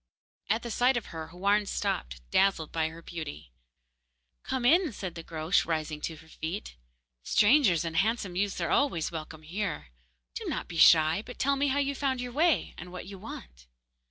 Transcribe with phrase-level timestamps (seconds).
[0.49, 3.51] At the sight of her Houarn stopped, dazzled by her beauty.
[4.41, 6.75] 'Come in,' said the Groac'h, rising to her feet.
[7.21, 9.89] 'Strangers and handsome youths are always welcome here.
[10.33, 13.19] Do not be shy, but tell me how you found your way, and what you
[13.19, 13.67] want.